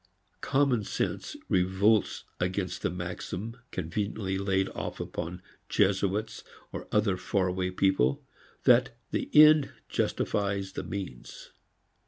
[0.41, 7.69] Common sense revolts against the maxim, conveniently laid off upon Jesuits or other far away
[7.69, 8.25] people,
[8.63, 11.51] that the end justifies the means.